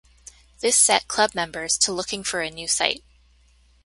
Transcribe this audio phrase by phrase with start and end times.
[0.61, 3.03] This set Club members to looking for a new site.